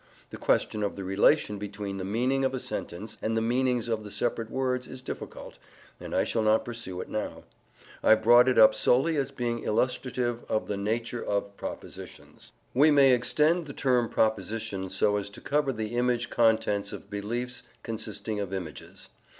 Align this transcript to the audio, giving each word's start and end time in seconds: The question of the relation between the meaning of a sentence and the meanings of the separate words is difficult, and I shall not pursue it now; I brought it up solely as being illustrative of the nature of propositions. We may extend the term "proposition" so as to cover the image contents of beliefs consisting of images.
The 0.31 0.37
question 0.37 0.81
of 0.81 0.95
the 0.95 1.03
relation 1.03 1.59
between 1.59 1.97
the 1.97 2.03
meaning 2.03 2.43
of 2.43 2.55
a 2.55 2.59
sentence 2.59 3.19
and 3.21 3.37
the 3.37 3.39
meanings 3.39 3.87
of 3.87 4.03
the 4.03 4.09
separate 4.09 4.49
words 4.49 4.87
is 4.87 5.03
difficult, 5.03 5.59
and 5.99 6.15
I 6.15 6.23
shall 6.23 6.41
not 6.41 6.65
pursue 6.65 7.01
it 7.01 7.07
now; 7.07 7.43
I 8.01 8.15
brought 8.15 8.49
it 8.49 8.57
up 8.57 8.73
solely 8.73 9.15
as 9.15 9.29
being 9.29 9.59
illustrative 9.63 10.43
of 10.49 10.67
the 10.67 10.75
nature 10.75 11.23
of 11.23 11.55
propositions. 11.55 12.51
We 12.73 12.89
may 12.89 13.13
extend 13.13 13.67
the 13.67 13.73
term 13.73 14.09
"proposition" 14.09 14.89
so 14.89 15.17
as 15.17 15.29
to 15.29 15.39
cover 15.39 15.71
the 15.71 15.95
image 15.95 16.31
contents 16.31 16.91
of 16.91 17.11
beliefs 17.11 17.61
consisting 17.83 18.39
of 18.39 18.51
images. 18.55 19.09